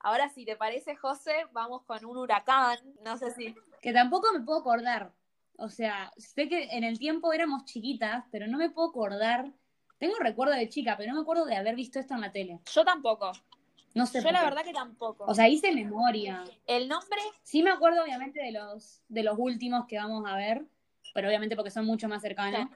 [0.00, 2.78] Ahora, si te parece, José, vamos con un huracán.
[3.04, 3.54] No sé si.
[3.82, 5.12] Que tampoco me puedo acordar.
[5.58, 9.52] O sea, sé que en el tiempo éramos chiquitas, pero no me puedo acordar.
[9.98, 12.60] Tengo recuerdo de chica, pero no me acuerdo de haber visto esto en la tele.
[12.72, 13.30] Yo tampoco.
[13.94, 14.22] No sé.
[14.22, 15.24] Yo la verdad que tampoco.
[15.26, 16.44] O sea, hice memoria.
[16.66, 17.20] ¿El nombre?
[17.42, 20.64] Sí me acuerdo, obviamente, de los, de los últimos que vamos a ver,
[21.12, 22.68] pero obviamente porque son mucho más cercanos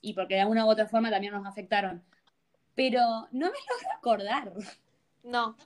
[0.00, 2.02] y porque de alguna u otra forma también nos afectaron.
[2.74, 4.52] Pero no me logro acordar.
[5.22, 5.56] No.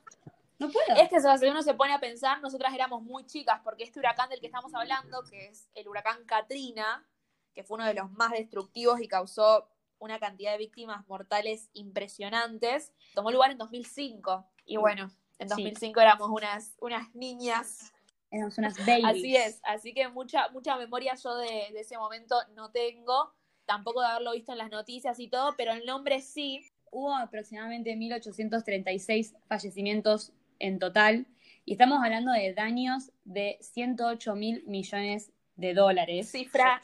[0.59, 1.01] No puedo.
[1.01, 4.31] Es que si uno se pone a pensar, nosotras éramos muy chicas, porque este huracán
[4.31, 7.07] del que estamos hablando, que es el huracán Katrina,
[7.55, 9.69] que fue uno de los más destructivos y causó
[9.99, 14.47] una cantidad de víctimas mortales impresionantes, tomó lugar en 2005.
[14.65, 17.93] Y bueno, en 2005 éramos unas, unas niñas.
[18.31, 19.05] Éramos unas babies.
[19.05, 23.33] Así es, así que mucha, mucha memoria yo de, de ese momento no tengo,
[23.65, 26.63] tampoco de haberlo visto en las noticias y todo, pero el nombre sí.
[26.91, 31.27] Hubo aproximadamente 1.836 fallecimientos en total
[31.65, 36.31] y estamos hablando de daños de 108 mil millones de dólares.
[36.31, 36.81] Cifra.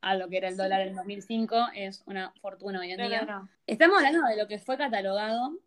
[0.00, 3.48] A lo que era el dólar en 2005 es una fortuna hoy en día.
[3.66, 5.60] Estamos hablando de lo que fue catalogado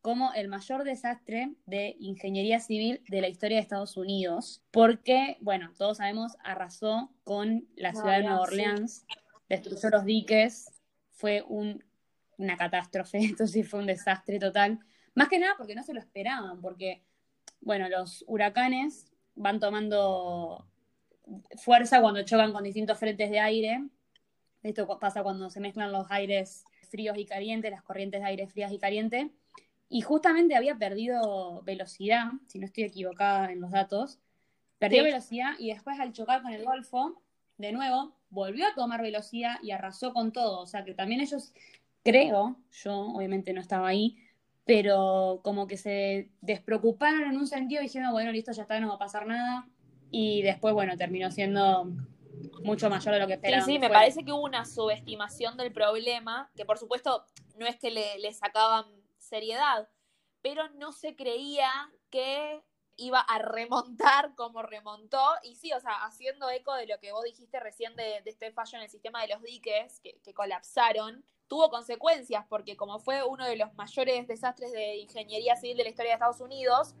[0.00, 5.72] como el mayor desastre de ingeniería civil de la historia de Estados Unidos, porque, bueno,
[5.76, 9.04] todos sabemos, arrasó con la ciudad de Nueva Orleans,
[9.48, 10.70] destruyó los diques,
[11.10, 11.84] fue un,
[12.36, 14.80] una catástrofe, esto sí fue un desastre total.
[15.14, 17.02] Más que nada porque no se lo esperaban, porque,
[17.60, 20.66] bueno, los huracanes van tomando
[21.56, 23.84] fuerza cuando chocan con distintos frentes de aire.
[24.62, 28.72] Esto pasa cuando se mezclan los aires fríos y calientes, las corrientes de aire frías
[28.72, 29.28] y calientes.
[29.88, 34.18] Y justamente había perdido velocidad, si no estoy equivocada en los datos,
[34.78, 37.20] perdió velocidad y después al chocar con el Golfo,
[37.58, 40.60] de nuevo, volvió a tomar velocidad y arrasó con todo.
[40.60, 41.52] O sea que también ellos,
[42.02, 44.16] creo, yo obviamente no estaba ahí,
[44.64, 48.94] pero como que se despreocuparon en un sentido diciendo, bueno, listo, ya está, no va
[48.94, 49.68] a pasar nada.
[50.10, 51.90] Y después, bueno, terminó siendo
[52.62, 53.64] mucho mayor de lo que esperaban.
[53.64, 57.24] Sí, sí, me parece que hubo una subestimación del problema, que por supuesto
[57.56, 58.84] no es que le, le sacaban
[59.18, 59.88] seriedad,
[60.42, 61.70] pero no se creía
[62.10, 62.62] que
[62.96, 65.22] iba a remontar como remontó.
[65.42, 68.52] Y sí, o sea, haciendo eco de lo que vos dijiste recién de, de este
[68.52, 73.22] fallo en el sistema de los diques que, que, colapsaron, tuvo consecuencias porque como fue
[73.22, 76.94] uno de los mayores desastres de ingeniería civil de la historia de Estados Unidos,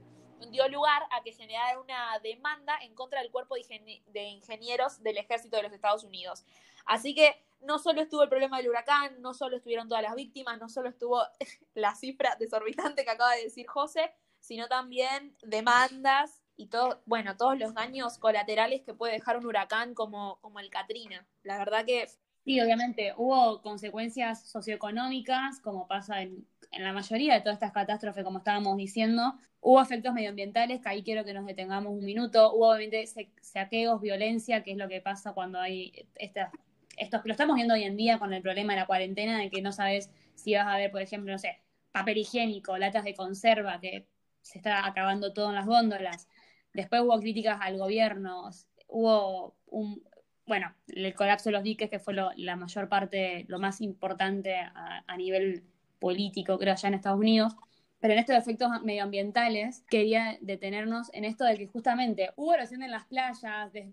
[0.50, 5.56] dio lugar a que generara una demanda en contra del cuerpo de ingenieros del ejército
[5.56, 6.44] de los Estados Unidos.
[6.84, 10.60] Así que no solo estuvo el problema del huracán, no solo estuvieron todas las víctimas,
[10.60, 11.22] no solo estuvo
[11.74, 17.58] la cifra desorbitante que acaba de decir José, sino también demandas y todo, bueno, todos
[17.58, 21.26] los daños colaterales que puede dejar un huracán como, como el Katrina.
[21.42, 22.06] La verdad que
[22.44, 28.24] Sí, obviamente, hubo consecuencias socioeconómicas, como pasa en, en, la mayoría de todas estas catástrofes,
[28.24, 29.34] como estábamos diciendo.
[29.60, 32.52] Hubo efectos medioambientales, que ahí quiero que nos detengamos un minuto.
[32.52, 33.04] Hubo, obviamente,
[33.40, 36.50] saqueos, violencia, que es lo que pasa cuando hay estas,
[36.96, 39.62] estos, lo estamos viendo hoy en día con el problema de la cuarentena, de que
[39.62, 41.60] no sabes si vas a ver, por ejemplo, no sé,
[41.92, 44.08] papel higiénico, latas de conserva, que
[44.40, 46.28] se está acabando todo en las góndolas.
[46.72, 48.50] Después hubo críticas al gobierno,
[48.88, 50.02] hubo un,
[50.46, 55.16] bueno, el colapso de los diques, que fue la mayor parte, lo más importante a,
[55.16, 55.64] nivel
[55.98, 57.56] político, creo, allá en Estados Unidos.
[58.00, 62.90] Pero en estos efectos medioambientales, quería detenernos en esto de que justamente hubo erosión en
[62.90, 63.40] las playas,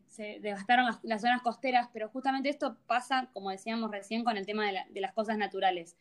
[0.07, 4.65] se devastaron las, zonas costeras, pero justamente esto pasa, como decíamos recién, con el tema
[4.65, 5.95] de, de las cosas naturales.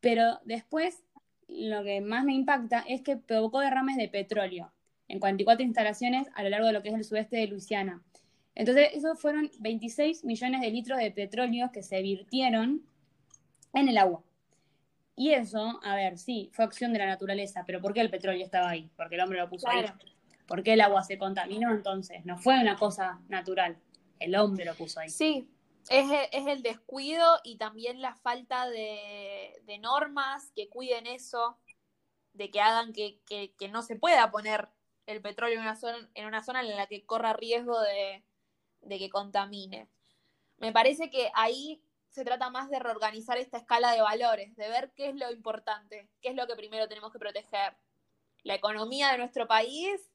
[0.00, 1.04] Pero después,
[1.46, 4.72] lo que más me impacta es que provocó derrames de petróleo
[5.08, 8.02] en 44 instalaciones a lo largo de lo que es el sudeste de Luisiana.
[8.58, 12.82] Entonces, esos fueron 26 millones de litros de petróleo que se virtieron
[13.72, 14.24] en el agua.
[15.14, 18.44] Y eso, a ver, sí, fue acción de la naturaleza, pero ¿por qué el petróleo
[18.44, 18.90] estaba ahí?
[18.96, 19.94] Porque el hombre lo puso claro.
[20.00, 20.12] ahí.
[20.44, 22.24] ¿Por qué el agua se contaminó entonces?
[22.24, 23.78] No fue una cosa natural,
[24.18, 25.08] el hombre lo puso ahí.
[25.08, 25.48] Sí,
[25.88, 31.60] es, es el descuido y también la falta de, de, normas que cuiden eso,
[32.32, 34.68] de que hagan que, que, que no se pueda poner
[35.06, 38.24] el petróleo en una zona en, una zona en la que corra riesgo de,
[38.82, 39.88] de que contamine.
[40.58, 44.92] Me parece que ahí se trata más de reorganizar esta escala de valores, de ver
[44.96, 47.76] qué es lo importante, qué es lo que primero tenemos que proteger.
[48.42, 50.10] La economía de nuestro país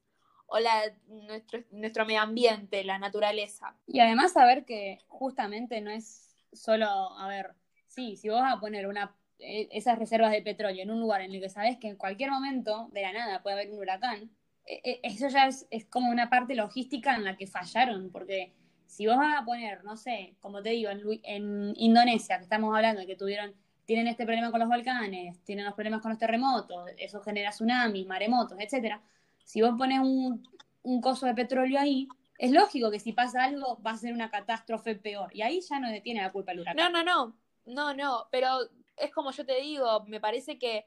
[0.46, 3.76] o la, nuestro, nuestro medio ambiente, la naturaleza.
[3.86, 7.54] Y además saber que justamente no es solo, a ver,
[7.88, 11.32] sí, si vos vas a poner una, esas reservas de petróleo en un lugar en
[11.32, 14.30] el que sabes que en cualquier momento de la nada puede haber un huracán,
[14.66, 18.52] eso ya es, es, como una parte logística en la que fallaron, porque
[18.86, 22.74] si vos vas a poner, no sé, como te digo, en, en, Indonesia, que estamos
[22.74, 26.90] hablando que tuvieron, tienen este problema con los volcanes, tienen los problemas con los terremotos,
[26.96, 29.02] eso genera tsunamis, maremotos, etcétera.
[29.44, 30.42] si vos pones un,
[30.82, 32.08] un coso de petróleo ahí,
[32.38, 35.34] es lógico que si pasa algo va a ser una catástrofe peor.
[35.34, 36.92] Y ahí ya no tiene la culpa el huracán.
[36.92, 37.36] No, no, no.
[37.66, 38.28] No, no.
[38.30, 38.58] Pero
[38.96, 40.86] es como yo te digo, me parece que,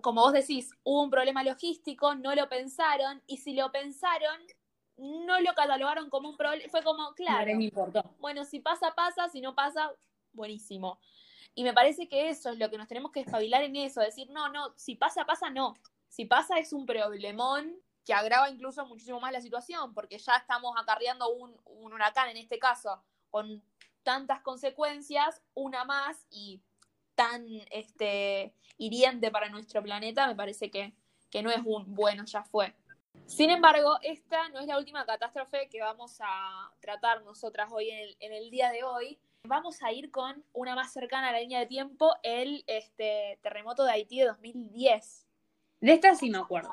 [0.00, 4.40] como vos decís, hubo un problema logístico, no lo pensaron, y si lo pensaron,
[4.96, 6.70] no lo catalogaron como un problema.
[6.70, 7.52] Fue como, claro.
[7.54, 8.02] No importó.
[8.18, 9.92] Bueno, si pasa, pasa, si no pasa,
[10.32, 10.98] buenísimo.
[11.54, 14.30] Y me parece que eso es lo que nos tenemos que espabilar en eso, decir,
[14.30, 15.74] no, no, si pasa, pasa, no.
[16.08, 20.74] Si pasa es un problemón que agrava incluso muchísimo más la situación, porque ya estamos
[20.78, 23.62] acarreando un, un huracán en este caso, con
[24.02, 26.60] tantas consecuencias, una más y
[27.14, 30.92] tan este, hiriente para nuestro planeta, me parece que,
[31.30, 32.74] que no es un bueno, ya fue.
[33.26, 37.98] Sin embargo, esta no es la última catástrofe que vamos a tratar nosotras hoy en
[37.98, 39.18] el, en el día de hoy.
[39.44, 43.84] Vamos a ir con una más cercana a la línea de tiempo, el este, terremoto
[43.84, 45.26] de Haití de 2010.
[45.80, 46.70] De esta sí me acuerdo.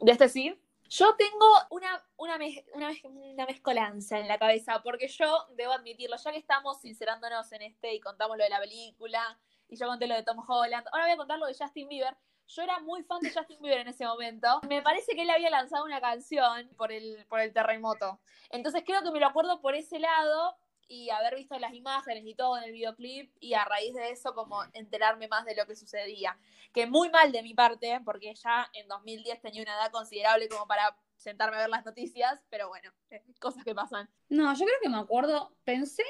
[0.00, 0.58] ¿De este sí?
[0.88, 5.72] Yo tengo una, una, mez- una, mez- una mezcolanza en la cabeza, porque yo debo
[5.72, 9.38] admitirlo, ya que estamos sincerándonos en este y contamos lo de la película,
[9.68, 12.16] y yo conté lo de Tom Holland, ahora voy a contar lo de Justin Bieber.
[12.46, 14.60] Yo era muy fan de Justin Bieber en ese momento.
[14.66, 18.20] Me parece que él había lanzado una canción por el, por el terremoto.
[18.48, 20.56] Entonces creo que me lo acuerdo por ese lado
[20.88, 24.34] y haber visto las imágenes y todo en el videoclip y a raíz de eso
[24.34, 26.38] como enterarme más de lo que sucedía.
[26.72, 30.66] Que muy mal de mi parte, porque ya en 2010 tenía una edad considerable como
[30.66, 34.08] para sentarme a ver las noticias, pero bueno, eh, cosas que pasan.
[34.28, 36.04] No, yo creo que me acuerdo, pensé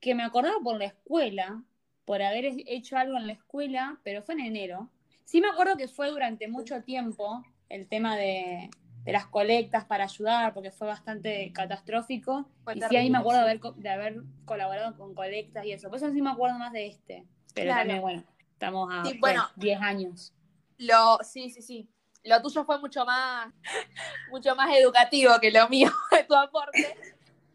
[0.00, 1.62] que me acordaba por la escuela,
[2.04, 4.90] por haber hecho algo en la escuela, pero fue en enero.
[5.24, 8.70] Sí me acuerdo que fue durante mucho tiempo el tema de,
[9.04, 12.48] de las colectas para ayudar, porque fue bastante catastrófico.
[12.64, 15.64] Fue y sí, ahí me terrible, acuerdo de haber, co- de haber colaborado con colectas
[15.66, 15.88] y eso.
[15.88, 17.24] Por eso sí me acuerdo más de este.
[17.54, 17.80] Pero Claro.
[17.80, 19.18] también, bueno, estamos a Sí, ¿qué?
[19.20, 19.44] bueno.
[19.56, 20.32] 10 años.
[20.78, 21.88] Lo, sí, sí, sí.
[22.24, 23.52] Lo tuyo fue mucho más,
[24.30, 25.90] mucho más educativo que lo mío,
[26.28, 26.96] tu aporte.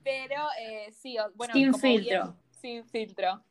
[0.03, 2.35] Pero eh, sí, bueno, Sin como bien- filtro.
[2.61, 3.43] sin filtro.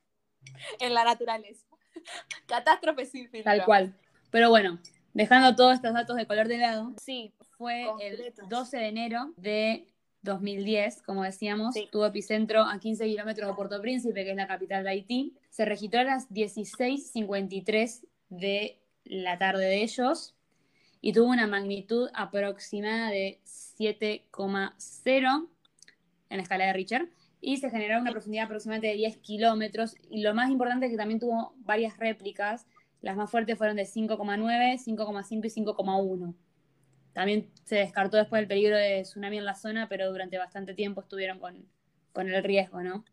[0.78, 1.66] En la naturaleza.
[2.46, 3.50] Catástrofe sin filtro.
[3.50, 3.94] Tal cual.
[4.30, 4.78] Pero bueno,
[5.14, 9.86] dejando todos estos datos de color de lado, Sí, fue el 12 de enero de
[10.22, 11.88] 2010, como decíamos, Sí.
[11.92, 15.34] tuvo epicentro a 15 kilómetros de Puerto Príncipe, que es la capital de Haití.
[15.50, 20.34] Se registró a las 16.53 de la tarde de ellos
[21.00, 25.48] y tuvo una magnitud aproximada de 7,0
[26.30, 27.08] en la escala de Richter
[27.40, 30.98] y se generó una profundidad aproximadamente de 10 kilómetros y lo más importante es que
[30.98, 32.66] también tuvo varias réplicas,
[33.00, 36.34] las más fuertes fueron de 5,9, 5,5 y 5,1.
[37.12, 41.00] También se descartó después el peligro de tsunami en la zona, pero durante bastante tiempo
[41.00, 41.68] estuvieron con,
[42.12, 43.04] con el riesgo, ¿no?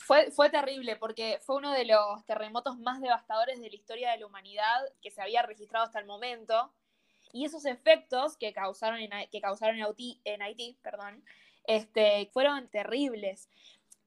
[0.00, 4.18] fue, fue terrible porque fue uno de los terremotos más devastadores de la historia de
[4.18, 6.72] la humanidad que se había registrado hasta el momento.
[7.32, 11.22] Y esos efectos que causaron en, que causaron en Haití, en Haití perdón,
[11.64, 13.48] este, fueron terribles.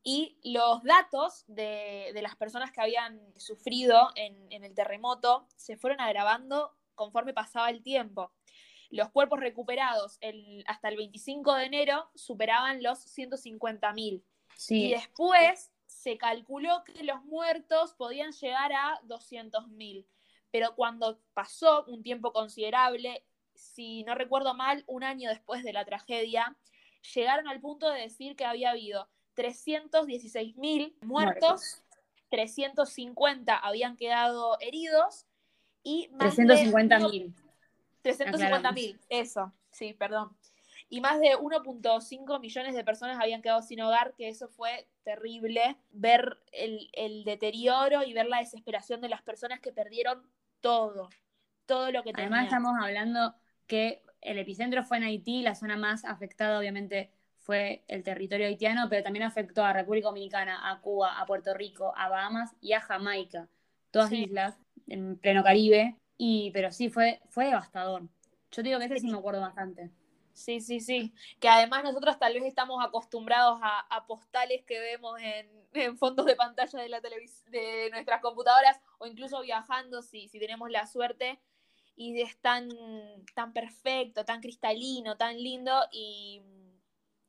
[0.04, 5.78] Y los datos de, de las personas que habían sufrido en, en el terremoto se
[5.78, 8.34] fueron agravando conforme pasaba el tiempo.
[8.94, 10.20] Los cuerpos recuperados
[10.68, 14.24] hasta el 25 de enero superaban los 150.000.
[14.56, 14.86] Sí.
[14.86, 20.06] Y después se calculó que los muertos podían llegar a 200.000.
[20.52, 23.26] Pero cuando pasó un tiempo considerable,
[23.56, 26.56] si no recuerdo mal, un año después de la tragedia,
[27.16, 31.82] llegaron al punto de decir que había habido 316.000 muertos,
[32.30, 35.26] 350 habían quedado heridos
[35.82, 37.34] y más 350.000.
[38.04, 40.36] 350 mil, eso, sí, perdón.
[40.90, 45.76] Y más de 1.5 millones de personas habían quedado sin hogar, que eso fue terrible,
[45.92, 50.22] ver el, el, deterioro y ver la desesperación de las personas que perdieron
[50.62, 51.10] todo,
[51.66, 52.34] todo lo que tenían.
[52.34, 53.34] Además estamos hablando
[53.66, 58.88] que el epicentro fue en Haití, la zona más afectada obviamente fue el territorio haitiano,
[58.90, 62.80] pero también afectó a República Dominicana, a Cuba, a Puerto Rico, a Bahamas y a
[62.80, 63.50] Jamaica,
[63.92, 64.58] todas islas
[64.88, 68.04] en pleno Caribe, y pero sí fue, fue devastador.
[68.04, 69.92] Yo te digo que ese sí me acuerdo bastante.
[70.34, 71.14] Sí, sí, sí.
[71.40, 76.26] Que además nosotros tal vez estamos acostumbrados a, a postales que vemos en, en fondos
[76.26, 81.40] de pantalla de la de nuestras computadoras o incluso viajando si, si tenemos la suerte.
[81.96, 82.70] Y es tan,
[83.36, 85.72] tan perfecto, tan cristalino, tan lindo.
[85.92, 86.42] Y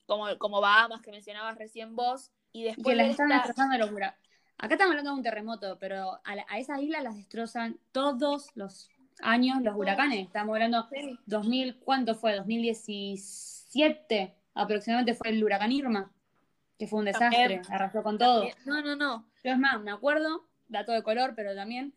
[0.06, 2.30] como, como Bahamas que mencionabas recién vos.
[2.52, 4.33] Y Y después que de están esta- destrozando los huracanes.
[4.58, 8.50] Acá estamos hablando de un terremoto, pero a, la- a esas islas las destrozan todos
[8.54, 8.88] los
[9.20, 10.26] años los huracanes.
[10.26, 11.18] Estamos hablando Sí.
[11.26, 12.34] 2000, ¿cuánto fue?
[12.37, 16.12] 2017 aproximadamente fue el huracán Irma,
[16.78, 17.62] que fue un desastre, También.
[17.73, 18.49] arrasó con todo.
[18.64, 19.26] No, no, no.
[19.42, 21.92] Yo es más, me acuerdo, dato de color, pero también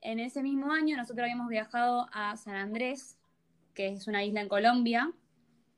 [0.00, 3.16] en ese mismo año nosotros habíamos viajado a San Andrés,
[3.74, 5.12] que es una isla en Colombia.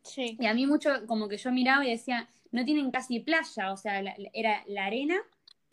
[0.02, 0.36] Sí.
[0.40, 3.76] Y a mí mucho, como que yo miraba y decía, no tienen casi playa, o
[3.76, 5.16] sea, la- era la arena,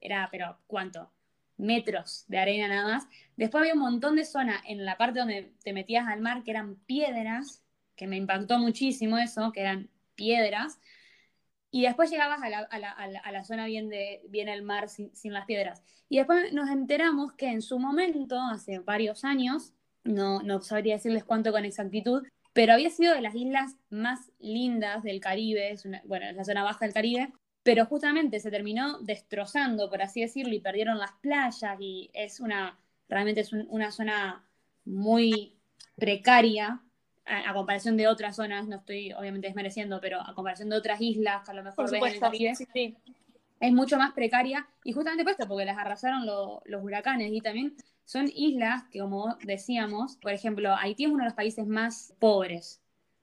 [0.02, 1.12] era, pero ¿cuánto?
[1.58, 3.08] Metros de arena nada más.
[3.36, 6.52] Después había un montón de zona en la parte donde te metías al mar que
[6.52, 7.64] eran piedras,
[7.96, 10.80] que me impactó muchísimo eso, que eran piedras.
[11.72, 14.90] Y después llegabas a la, a la- a la- zona bien, de, bien al mar
[14.90, 15.84] sin, sin las piedras.
[16.08, 21.24] Y después nos enteramos que en su momento, hace varios años, no, no sabría decirles
[21.24, 26.02] cuánto con exactitud, pero había sido de las islas más lindas del Caribe, es una-
[26.06, 27.32] bueno, la zona baja del Caribe,
[27.64, 32.80] pero justamente se terminó destrozando, por así decirlo, y perdieron las playas y es una,
[33.08, 34.44] realmente es un- una zona
[34.86, 35.54] muy
[35.96, 36.82] precaria
[37.26, 41.00] a, a comparación de otras zonas, no estoy obviamente desmereciendo, pero a comparación de otras
[41.02, 42.96] islas que a lo mejor Por ves en el Sí, sí.
[43.60, 47.42] es mucho más precaria y justamente por esto, porque las arrasaron lo- los huracanes y
[47.42, 47.76] también
[48.06, 52.82] son islas que, como decíamos, por ejemplo, Haití es uno de los países más pobres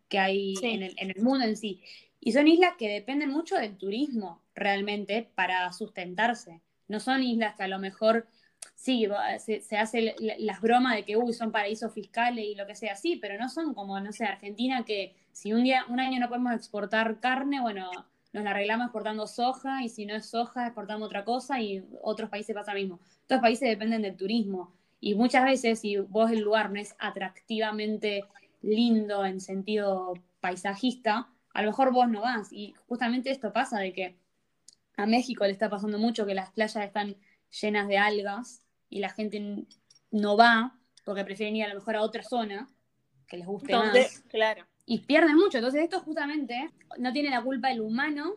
[0.09, 0.67] que hay Sí.
[0.67, 1.83] en, el, en el mundo en sí.
[2.27, 6.61] Y son islas que dependen mucho del turismo realmente para sustentarse.
[6.89, 8.27] No son islas que a lo mejor,
[8.75, 9.07] sí,
[9.39, 13.15] se, se las bromas de que, uy, son paraísos fiscales y lo que sea, sí,
[13.15, 16.53] pero no son como, no sé, Argentina que si un día, un año no podemos
[16.53, 17.89] exportar carne, bueno,
[18.33, 22.29] nos la arreglamos exportando soja y si no es soja exportamos otra cosa y otros
[22.29, 23.01] países pasa lo mismo.
[23.27, 28.25] Otros países dependen del turismo y muchas veces si vos el lugar no es atractivamente
[28.63, 33.95] lindo en sentido paisajista, a lo mejor vos no vas y justamente esto pasa de
[33.95, 34.19] que
[34.99, 37.17] a México le está pasando mucho que las playas están
[37.63, 39.65] llenas de algas y la gente
[40.11, 42.69] no va porque prefieren ir a lo mejor a otra zona
[43.27, 44.67] que les guste más claro.
[44.85, 45.57] y pierden mucho.
[45.57, 48.35] Entonces, esto justamente no tiene la culpa el humano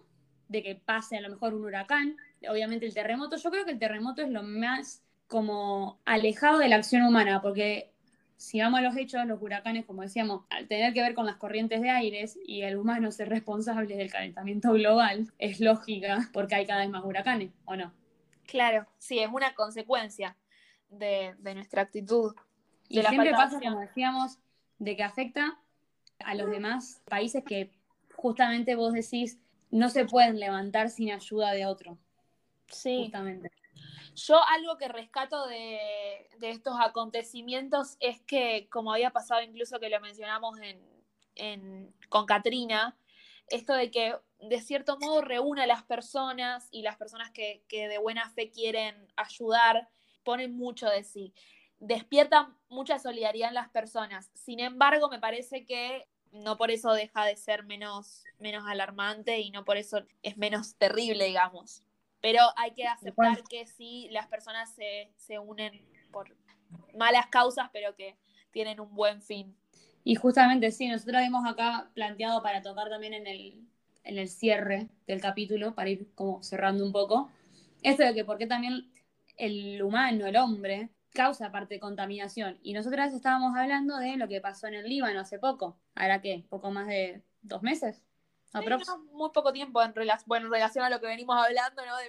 [0.48, 2.16] de que pase a lo mejor un huracán.
[2.50, 6.78] Obviamente, el terremoto, yo creo que el terremoto es lo más como alejado de la
[6.78, 7.92] acción humana, porque
[8.40, 11.36] si vamos a los hechos, los huracanes, como decíamos, al tener que ver con las
[11.36, 16.66] corrientes de aires y el humano ser responsable del calentamiento global, es lógica porque hay
[16.66, 17.94] cada vez más huracanes, ¿o no?
[18.48, 20.38] Claro, sí, es una consecuencia
[20.90, 22.34] de, de nuestra actitud.
[22.88, 24.40] Y De la siempre falta de pasa, como decíamos,
[24.78, 25.60] de que afecta
[26.20, 27.72] a los demás países que
[28.16, 29.38] justamente vos decís
[29.70, 31.98] no se pueden levantar sin ayuda de otro,
[32.68, 33.02] Sí.
[33.04, 33.52] justamente.
[34.16, 39.90] Yo algo que rescato de, de estos acontecimientos es que, como había pasado incluso que
[39.90, 40.82] lo mencionamos en,
[41.36, 42.98] en- con Katrina,
[43.48, 47.88] esto de que de cierto modo reúne a las personas y las personas que, que
[47.88, 49.90] de buena fe quieren ayudar,
[50.24, 51.34] ponen mucho de sí.
[51.80, 54.30] Despiertan mucha solidaridad en las personas.
[54.34, 59.50] Sin embargo, me parece que no por eso deja de ser menos, menos alarmante y
[59.52, 61.84] no por eso es menos terrible, digamos.
[62.22, 66.36] Pero hay que aceptar que sí, las personas se, se unen por
[66.96, 68.18] malas causas, pero que
[68.52, 69.56] tienen un buen fin.
[70.04, 73.68] Y justamente sí, nosotros habíamos acá planteado para tocar también en el,
[74.04, 77.30] en el cierre del capítulo, para ir como cerrando un poco,
[77.84, 78.92] esto de que por qué también
[79.38, 82.60] el humano, el hombre, causa parte de contaminación.
[82.62, 85.80] Y nosotras estábamos hablando de lo que pasó en el Líbano hace poco.
[85.96, 86.46] ¿Ahora qué?
[86.50, 88.04] ¿Poco más de dos meses?
[88.52, 88.88] Sí, Aprox.
[88.88, 91.98] no, muy poco tiempo en, rela- bueno, en relación a lo que venimos hablando, ¿no?
[91.98, 92.06] De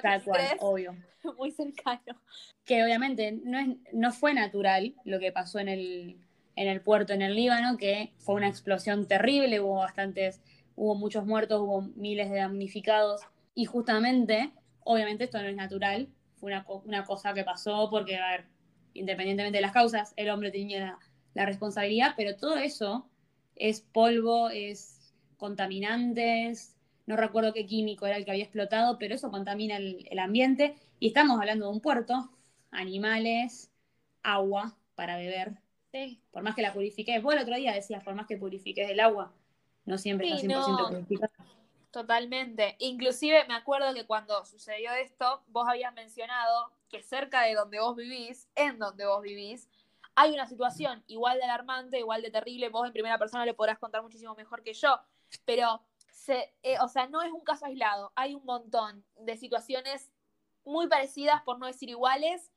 [0.00, 0.96] Tal cual, 1883, obvio.
[1.38, 2.20] muy cercano.
[2.64, 6.16] que obviamente no, es, no fue natural lo que pasó en el,
[6.56, 10.40] en el puerto en el Líbano, que fue una explosión terrible, hubo bastantes,
[10.74, 13.20] hubo muchos muertos, hubo miles de damnificados,
[13.54, 14.52] y justamente,
[14.84, 18.46] obviamente esto no es natural, fue una, una cosa que pasó porque, a ver,
[18.94, 20.98] independientemente de las causas, el hombre tenía la,
[21.34, 23.08] la responsabilidad, pero todo eso
[23.56, 24.93] es polvo, es
[25.36, 26.76] contaminantes,
[27.06, 30.74] no recuerdo qué químico era el que había explotado, pero eso contamina el, el ambiente.
[31.00, 32.30] Y estamos hablando de un puerto,
[32.70, 33.70] animales,
[34.22, 35.52] agua para beber.
[35.92, 36.20] Sí.
[36.32, 39.00] Por más que la purifiques, vos el otro día decías, por más que purifiques el
[39.00, 39.32] agua,
[39.84, 40.88] no siempre Sí, está 100% no.
[40.88, 41.32] purificada.
[41.90, 42.74] Totalmente.
[42.80, 47.94] Inclusive me acuerdo que cuando sucedió esto, vos habías mencionado que cerca de donde vos
[47.94, 49.68] vivís, en donde vos vivís,
[50.16, 52.68] hay una situación igual de alarmante, igual de terrible.
[52.68, 55.00] Vos en primera persona le podrás contar muchísimo mejor que yo,
[55.44, 58.12] pero, se, eh, o sea, no es un caso aislado.
[58.16, 60.10] Hay un montón de situaciones
[60.64, 62.50] muy parecidas, por no decir iguales,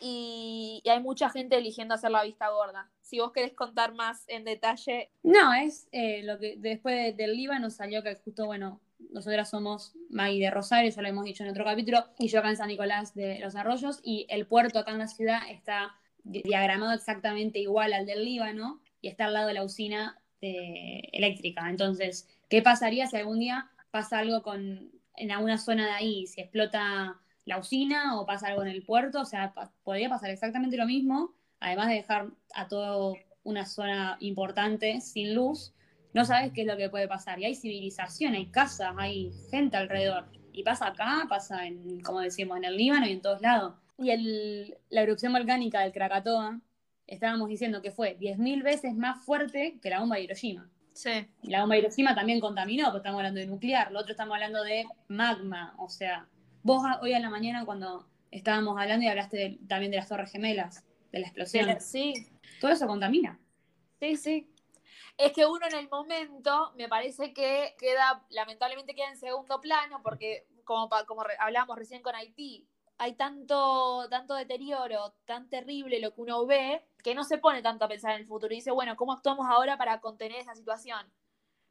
[0.00, 2.90] y, hay mucha gente eligiendo hacer la vista gorda.
[3.02, 7.36] Si vos querés contar más en detalle, No, es eh, lo que después de- del
[7.36, 11.50] Líbano salió que justo, bueno, nosotras somos Maggie de Rosario, ya lo hemos dicho en
[11.50, 14.90] otro capítulo, y yo acá en San Nicolás de Los Arroyos, y el puerto acá
[14.92, 19.48] en la ciudad está di- diagramado exactamente igual al del Líbano, y está al lado
[19.48, 21.70] de la usina de- eléctrica.
[21.70, 26.42] Entonces, ¿qué pasaría si algún día pasa algo con, en alguna zona de ahí, si
[26.42, 29.20] explota la usina o pasa algo en el puerto?
[29.22, 35.00] O sea, podría pasar exactamente lo mismo, además de dejar a todo una zona importante
[35.00, 35.72] sin luz,
[36.14, 37.40] no sabes qué es lo que puede pasar.
[37.40, 40.26] Y hay civilización, hay casas, hay gente alrededor.
[40.52, 43.74] Y pasa acá, pasa en, como decimos, en el Líbano y en todos lados.
[43.98, 46.60] Y el, la erupción volcánica del Krakatoa,
[47.12, 50.68] estábamos diciendo que fue 10.000 veces más fuerte que la bomba de Hiroshima.
[50.94, 51.26] Sí.
[51.42, 53.92] Y la bomba de Hiroshima también contaminó, porque estamos hablando de nuclear.
[53.92, 55.74] Lo otro estamos hablando de magma.
[55.78, 56.26] O sea,
[56.62, 60.84] vos hoy en la mañana cuando estábamos hablando y hablaste también de las torres gemelas,
[61.12, 61.80] de la explosión.
[61.80, 62.14] Sí.
[62.60, 63.38] Todo eso contamina.
[64.00, 64.48] Sí, sí.
[65.18, 70.00] Es que uno en el momento me parece que queda, lamentablemente queda en segundo plano,
[70.02, 72.66] porque como, como hablamos recién con Haití,
[72.98, 77.84] hay tanto, tanto deterioro, tan terrible lo que uno ve, que no se pone tanto
[77.84, 81.06] a pensar en el futuro y dice, bueno, ¿cómo actuamos ahora para contener esa situación?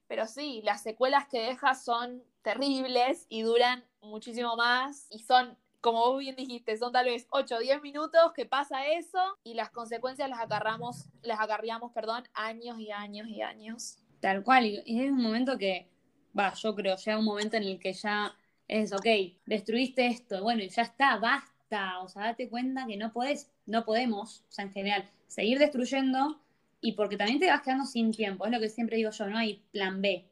[0.07, 5.99] Pero sí, las secuelas que deja son terribles y duran muchísimo más y son como
[5.99, 9.71] vos bien dijiste, son tal vez 8 o 10 minutos que pasa eso y las
[9.71, 13.97] consecuencias las agarramos, las agarriamos, perdón, años y años y años.
[14.19, 15.89] Tal cual, y es un momento que,
[16.37, 18.35] va, yo creo, ya un momento en el que ya
[18.67, 19.07] es, ok,
[19.47, 23.83] destruiste esto, bueno, y ya está, basta, o sea, date cuenta que no podés, no
[23.83, 26.41] podemos, o sea, en general, seguir destruyendo
[26.81, 29.37] y porque también te vas quedando sin tiempo, es lo que siempre digo yo, no
[29.37, 30.25] hay plan B.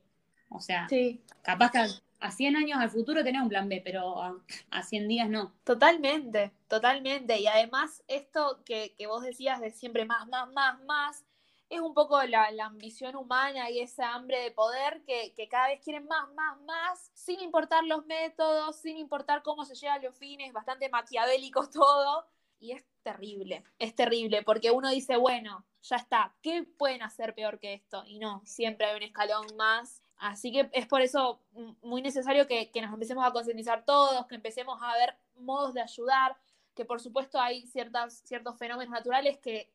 [0.50, 1.22] O sea, sí.
[1.42, 1.80] capaz que
[2.20, 5.54] a 100 años al futuro tenés un plan B, pero a, 100 días no.
[5.64, 7.40] Totalmente, totalmente.
[7.40, 11.26] Y además esto que, vos decías de siempre más, más, más, más,
[11.70, 16.08] es un poco la, ambición humana y esa hambre de poder que, cada vez quieren
[16.08, 20.52] más, más, más, sin importar los métodos, sin importar cómo se llega a los fines,
[20.52, 22.26] bastante maquiavélico todo.
[22.60, 27.60] Y es terrible, es terrible, porque uno dice, bueno, ya está, ¿qué pueden hacer peor
[27.60, 28.04] que esto?
[28.06, 31.40] Y no, siempre hay un escalón más Así que es por eso
[31.82, 36.36] muy necesario que, nos empecemos a concientizar todos, que empecemos a ver modos de ayudar,
[36.76, 39.72] que por supuesto hay ciertas, ciertos fenómenos naturales que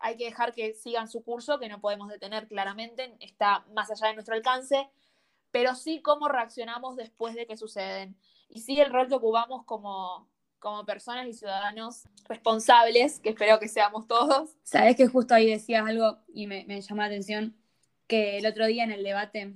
[0.00, 4.08] hay que dejar que sigan su curso, que no podemos detener claramente, está más allá
[4.08, 4.90] de nuestro alcance,
[5.52, 8.16] pero sí cómo reaccionamos después de que suceden.
[8.48, 10.28] Y sí el rol que ocupamos como,
[10.66, 14.50] como personas y ciudadanos responsables, que espero que seamos todos.
[14.64, 17.54] Sabes que justo ahí decías algo y me, llamó la atención,
[18.08, 19.54] que el otro día en el debate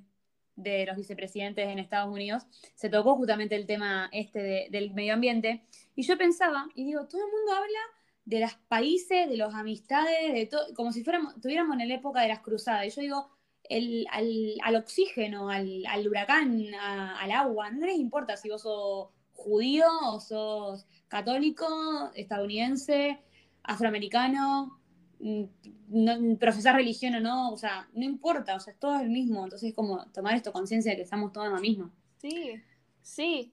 [0.55, 2.45] de los vicepresidentes en Estados Unidos,
[2.77, 5.65] se tocó justamente el tema este del medio ambiente.
[5.97, 7.81] Y yo pensaba, y digo, todo el mundo habla
[8.25, 12.21] de los países, de las amistades, de todo, como si fuéramos, estuviéramos en la época
[12.21, 12.87] de las cruzadas.
[12.87, 13.31] Y yo digo,
[13.65, 19.09] el, al, oxígeno, al, huracán, al agua, no les importa si vos sos
[19.41, 21.67] judío o sos católico,
[22.15, 23.21] estadounidense,
[23.63, 24.81] afroamericano,
[25.21, 25.45] Mm,
[25.89, 29.45] no, profesar religión o no, o sea, no importa, o sea, es todo el mismo,
[29.45, 31.91] entonces es como tomar esto conciencia de que estamos todos en lo mismo.
[32.17, 32.55] Sí,
[33.03, 33.53] sí,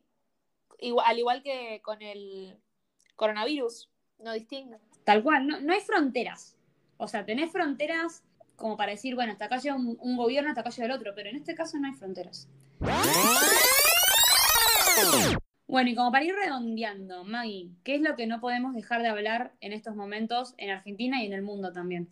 [0.80, 2.58] igual, al igual que con el
[3.16, 4.78] coronavirus, no distingue.
[5.04, 6.56] Tal cual, no, no hay fronteras,
[6.96, 8.24] o sea, tenés fronteras
[8.56, 11.12] como para decir, bueno, hasta acá llega un, un gobierno, hasta acá llega el otro,
[11.16, 12.48] pero en este caso no hay fronteras.
[15.68, 19.10] Bueno, y como para ir redondeando, Maggie, ¿qué es lo que no podemos dejar de
[19.10, 22.08] hablar en estos momentos en Argentina y en el mundo también?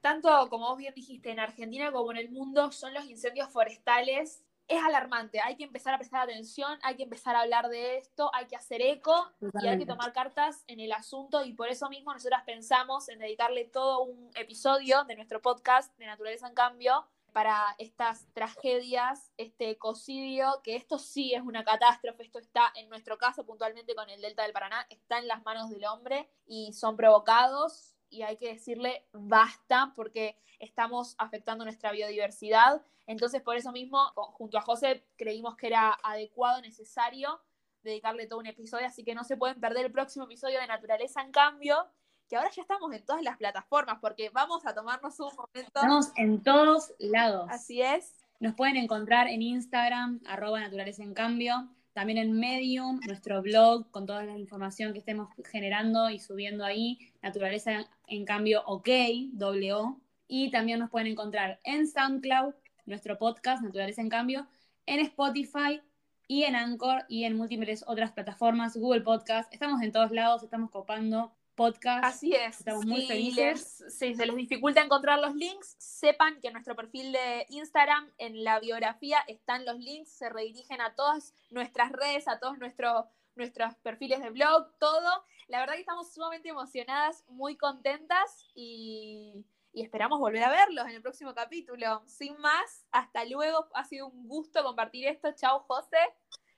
[0.00, 4.42] Tanto como vos bien dijiste, en Argentina como en el mundo son los incendios forestales.
[4.68, 8.30] Es alarmante, hay que empezar a prestar atención, hay que empezar a hablar de esto,
[8.34, 9.30] hay que hacer eco
[9.62, 13.18] y hay que tomar cartas en el asunto y por eso mismo nosotras pensamos en
[13.18, 19.68] dedicarle todo un episodio de nuestro podcast de Naturaleza en Cambio para estas tragedias, este
[19.70, 24.20] ecocidio, que esto sí es una catástrofe, esto está en nuestro caso puntualmente con el
[24.20, 28.52] Delta del Paraná, está en las manos del hombre y son provocados y hay que
[28.52, 32.80] decirle basta porque estamos afectando nuestra biodiversidad.
[33.08, 37.40] Entonces, por eso mismo, junto a José, creímos que era adecuado, necesario
[37.82, 41.20] dedicarle todo un episodio, así que no se pueden perder el próximo episodio de Naturaleza
[41.20, 41.84] en Cambio,
[42.28, 45.60] que ahora ya estamos en todas las plataformas, porque vamos a tomarnos un momento.
[45.80, 47.48] Estamos en todos lados.
[47.50, 48.14] Así es.
[48.40, 54.04] Nos pueden encontrar en Instagram, arroba naturaleza en cambio, también en Medium, nuestro blog, con
[54.04, 58.88] toda la información que estemos generando y subiendo ahí, naturaleza en cambio ok,
[59.32, 60.00] doble O.
[60.26, 62.54] Y también nos pueden encontrar en SoundCloud,
[62.86, 64.46] nuestro podcast, Naturaleza en Cambio,
[64.86, 65.80] en Spotify
[66.26, 69.52] y en Anchor y en múltiples otras plataformas, Google Podcast.
[69.52, 72.04] Estamos en todos lados, estamos copando podcast.
[72.04, 72.58] Así es.
[72.58, 73.84] Estamos muy felices.
[73.88, 78.44] si se les dificulta encontrar los links, sepan que en nuestro perfil de Instagram, en
[78.44, 83.74] la biografía, están los links, se redirigen a todas nuestras redes, a todos nuestros nuestros
[83.76, 85.24] perfiles de blog, todo.
[85.48, 90.92] La verdad que estamos sumamente emocionadas, muy contentas y, y esperamos volver a verlos en
[90.92, 92.02] el próximo capítulo.
[92.06, 93.68] Sin más, hasta luego.
[93.74, 95.32] Ha sido un gusto compartir esto.
[95.32, 95.98] Chao, José.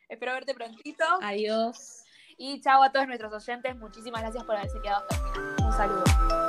[0.09, 1.05] Espero verte prontito.
[1.23, 2.06] Adiós.
[2.37, 3.77] Y chao a todos nuestros oyentes.
[3.77, 5.57] Muchísimas gracias por haberse quedado hasta final.
[5.65, 6.46] Un saludo.